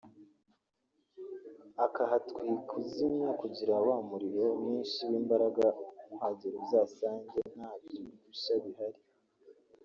[1.85, 5.65] ukahatwika uzimya kugirango wa muriro mwinshi w’imbaraga
[6.07, 9.01] nuhagera uzasange nta ibyo gushya bihari